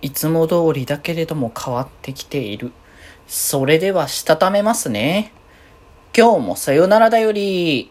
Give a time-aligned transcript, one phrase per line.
[0.00, 2.72] いつも通りだけれども変わってきている。
[3.26, 5.32] それではしたためますね。
[6.16, 7.90] 今日もさよならだより。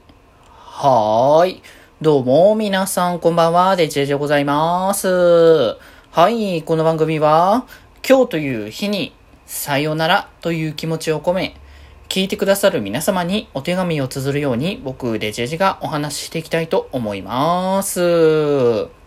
[0.53, 1.61] はーい。
[2.01, 5.77] どうも、皆さんこんばんは、デジェジでございます。
[6.11, 7.65] はい、この番組は、
[8.07, 9.13] 今日という日に、
[9.45, 11.55] さよならという気持ちを込め、
[12.07, 19.06] 聞いてくださる皆様にお手紙を綴るように、僕、デジェジがお話ししていきたいと思います。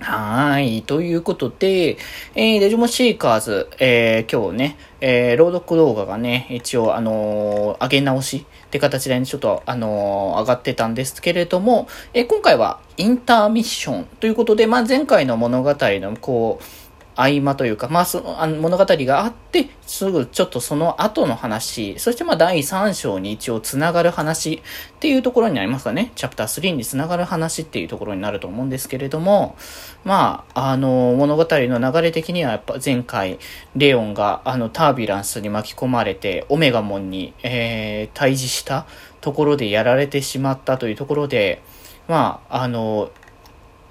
[0.00, 0.82] はい。
[0.82, 1.98] ということで、
[2.36, 16.87] えー、デジモンシーカーズ、えー、今日ね、えー、朗読動画がね、一応、あのー、上げ直しって形でね、ちょっと、あのー、上がってたんですけれども、えー、今回はインターミッションということで、まあ、前回の物語の、こう、
[17.18, 24.62] 合間というか、まあ、そのあの物語があって、すぐちょっとその後の話、そしてまあ第3章に一応つながる話
[24.94, 26.12] っていうところになりますかね。
[26.14, 29.56] チャプター3につながる話っていうところになると思うんですけれども、
[30.04, 33.40] まあ、あの、物語の流れ的にはやっぱ前回、
[33.74, 38.86] レオンがあのタービランスに巻き込まれて、オメガモンに、えー、対峙した
[39.20, 41.62] ところでやられてしまったというところで、
[42.06, 43.10] まあ、あの、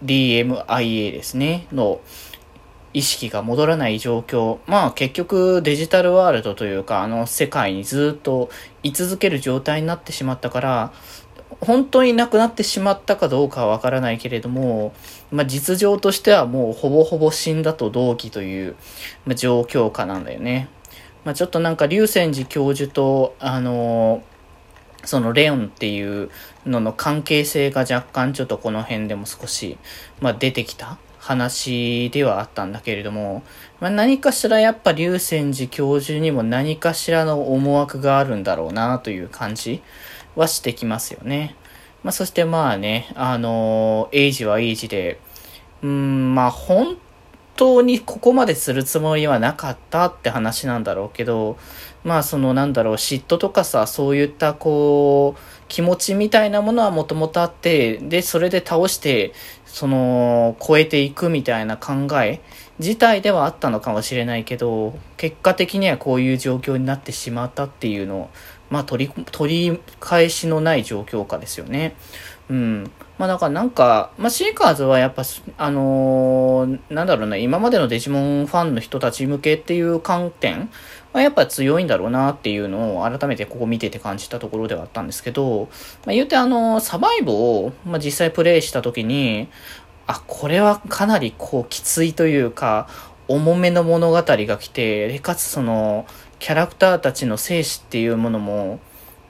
[0.05, 2.00] DMIA ですね、の、
[2.93, 4.59] 意識が戻らない状況。
[4.66, 8.49] まあ結局デジタルワールドというかあの世界にずっと
[8.83, 10.93] 居続ける状態になってしまったから、
[11.61, 14.93] 本当になくなってしまったかどうかはわからないけれども、
[15.31, 18.75] まあ実情としてはもうほぼほぼ死んだと同期という、
[19.25, 20.69] ま、状況下なんだよね。
[21.25, 24.23] まあちょっとなんか竜泉寺教授と、あの
[25.03, 26.30] そのレオンっていう
[26.65, 29.77] のの関係性が若干ちょっとこの辺でも少し、
[30.19, 30.97] まあ、出てきた
[31.28, 33.44] 話ではあったんだけれども、
[33.81, 39.81] まあ、何かしらやっぱ龍泉寺教授にも何かしらの思惑があるんだろうなという感じ
[40.38, 41.55] はしてきますよね。
[42.03, 45.20] まあ、そしてまあね、あのー、エイジはエイジで、
[45.83, 46.98] うん、まあ本
[47.58, 51.58] 当にここまでするつもりはなかったって話なんだろうけど、
[52.05, 59.33] まあそのなんだろう、嫉妬とかさ、そういったこう、気持ちみたいなものはもともとあって、で、それで倒して、
[59.65, 62.39] その、超えていくみたいな考え
[62.80, 68.30] 自体ではあったのかもしれないけど、結果的にはこういう状況になってしまったっていうのを、
[68.70, 71.95] まあ取り、取り返しのない状況下ですよね。
[72.49, 72.91] うん。
[73.17, 75.23] まあだからなんか、まあシーカーズはやっぱ、
[75.58, 80.69] あのー、なんだろうな、今までのデジモンファンの人たち向けっていう観点
[81.13, 85.67] はやっぱ強いんだろうなっていうのを改めてここ見てて感じたところではあったんですけど、
[86.05, 89.49] まあ言うてあの、サバイブを、まあ実際プレイした時に、
[90.05, 92.87] あ、これはかなりこうきついというか、
[93.27, 96.05] 重めの物語が来て、かつその、
[96.39, 98.79] キャラクターたちの生死っていうものも、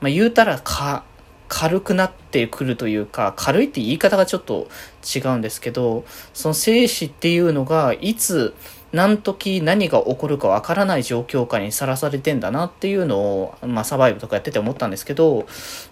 [0.02, 1.04] まあ言うたらか、
[1.48, 4.68] 軽くなってくるというか、軽いって言い方がちょっと
[5.16, 8.54] 違うんですけど、その生死っていうのが、いつ、
[8.94, 15.46] 何時何が起こるかわからない状況下にさらされてんだなっていうのを、まあ、サバイブとかやってて思ったんですけど、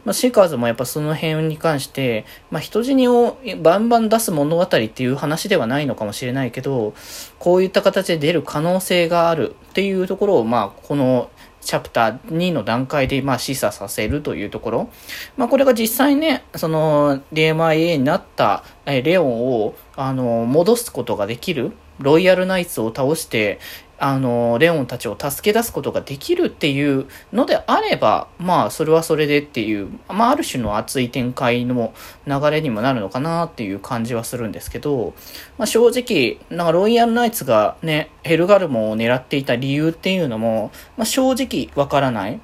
[0.05, 6.93] まあ、シーカーズもやっぱその辺に関して、まあ、人死にをバンバン出す物語っていう話ではないのかもしれないけど、
[7.37, 11.29] こういった形で出る可能性があるっていうところを、まあ、この
[11.65, 14.89] チャプター2の段階で、まあ、示唆させるというところ。
[15.35, 21.73] まあ、これが実際ね、その、DMIA になった、えレオンを、あの、戻すことができる。
[21.99, 23.59] ロイヤルナイツを倒して、
[23.97, 31.93] あの、レオンたちを助け出すことができるっていうのであれば、まあ、それはそれでっていう、まあ、ある種の熱い展開の
[32.27, 35.13] 流れにもなるのかなっていう感じはするんですけど、
[35.57, 42.39] まあ、正直、なんかロイヤルナイツがね、ヘルガルモを狙っていた理由っていうのも、まあ、正直わからない。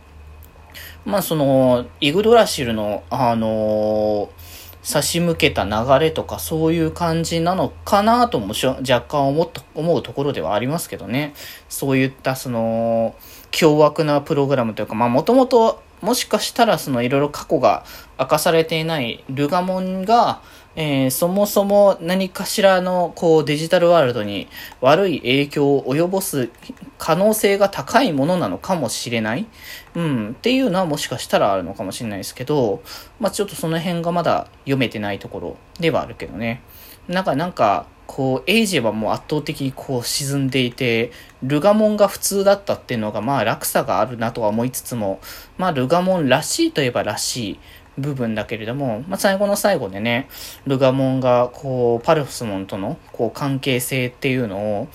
[1.03, 4.50] まあ、その、イグドラシルの、あのー
[4.83, 11.33] 差し向けた流れとかそういう感じなのかなとも若干思っ思うところではありますけどね。
[11.69, 13.15] そういったその、
[13.51, 17.85] 凶悪なプログラムというか、まあもともともしかしたらそのいろいろ過去が
[18.19, 20.41] 明かされていないルガモンが、
[20.75, 24.47] えー、そもそも何かしらのこうデジタルワールドに
[24.79, 26.49] 悪い影響を及ぼす
[26.97, 29.47] 可能性が高いものなのかもしれない。
[29.95, 30.29] うん。
[30.29, 32.81] っていうのはもしかしたらあるのかもしれないですけど、
[33.19, 36.61] まあちょっとその辺がまだ読めてないところではあるけどね。
[37.07, 41.13] なんか、なんか、こう、エイジはもう圧倒的にこう沈んでいて、
[41.43, 45.21] ルガモンが普通だったっていうのがまあ落差があるなとは思いつつも、
[45.57, 47.59] まあルガモンらしいといえばらしい。
[47.97, 50.29] 部分だけれども、まあ、最後の最後でね、
[50.65, 54.87] ルガモンが、こう、パルスモンとの、こう、関係性っていうのを、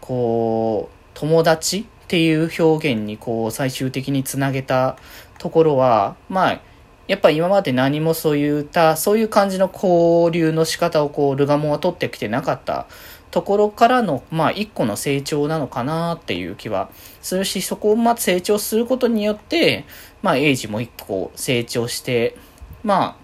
[0.00, 4.96] こう、友達っていう表現に、こう、最終的につなげた
[5.38, 6.60] ところは、まあ、
[7.10, 12.86] やっぱ今まで何もそういった、そういう感じの交流の仕方をこう、ルガモンは取ってきてなかった
[13.32, 16.88] ところからの、まあ、一個の成長なのかなっていう気は
[17.20, 19.86] するし、そこをま成長することによって、
[20.22, 22.36] まあ、エイジも一個成長して、
[22.84, 23.16] まあ、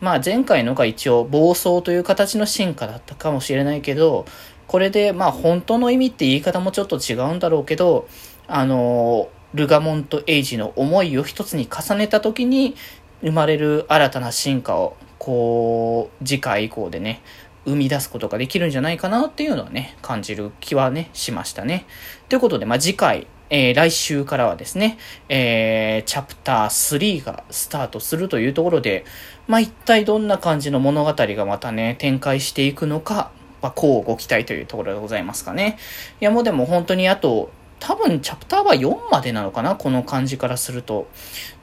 [0.00, 4.26] まあ前回のが一応暴走という形の進化だったかもしれないけど、
[4.68, 8.06] これでまあ本当の意味って言い方もちょっと違うんだろうけど、
[8.46, 12.74] あの、ルガモンとエイジの思いを一つに重ねた時に
[13.22, 17.22] 生まれる新たな進化を、こう、次回以降でね、
[17.64, 21.86] 生み出すことができるんじゃないかなっていうのはね、感じる気はね、しましたね。
[22.28, 29.04] ということで、まあ、次回、えー、来週からはですね、えー、チャプター3がスタートするというところで、
[29.46, 35.78] まあ、一体どんな感じの物語がまたね、展開していくのか、まあ、こうご期待というところでございますかね。
[36.20, 37.50] いや、もうでも本当にあと、
[37.84, 39.74] 多分チャプターは4までなのかな？
[39.74, 41.08] この感じからすると。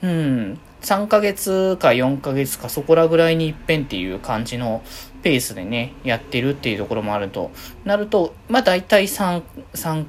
[0.04, 0.60] うん。
[0.81, 4.81] 3ヶ月か4ヶ月かそこらぐらいに一遍っていう感じの
[5.24, 7.51] ペースでね、やってるっていうところもあると、
[7.86, 9.44] なると、まあ大体3、
[9.74, 10.06] 3、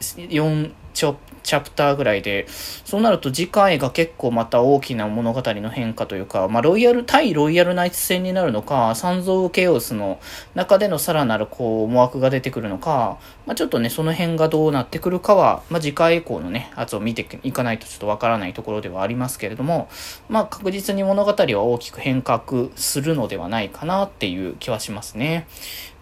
[0.00, 10.20] 4ちょチャプターぐらいで、そうなると次回が結構また大きな物語の変化というか、まあ、ロイヤル、対ロイヤルナイツ戦になるのか、サンズ・オブ・ケオスの
[10.54, 19.88] 中でのさらなるこう、思惑が出てくるのか、まあ、ちょっとね、その辺がどうなってくるかは、まあ、次回以降のね、やつを見ていかないとちょっとわからないところではありますけれども、
[20.28, 25.46] まあ、確実に物語は大きく変革するのではないかなっていう気はしますね。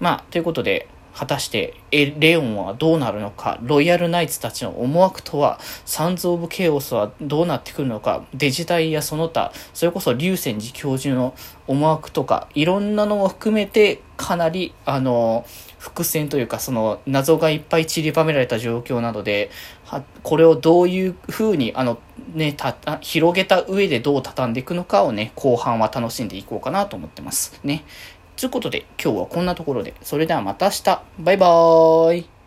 [0.00, 11.34] まあ、ということで、果たしてレオンはどうなるのか、ロイヤルナイツたちの思惑とは、サンズ・オブ・ケイオスはどうなってくるのか、デジタイやその他、それこそ竜泉寺教授の
[11.66, 15.44] 思惑とか、いろんなのを含めて、かなり、あの、
[15.78, 19.50] 伏線というか、その謎がいっぱい散りばめられた状況などで、
[20.22, 21.98] これをどういう風に、あの、
[22.34, 27.58] ね、た、広げた上でどう畳んでいくのかをね、後半は楽しんでいこうかなと思ってます。
[27.64, 27.84] ね。
[28.40, 32.39] ということで、今日はこんなところで、それではまた明日、バイバーイ。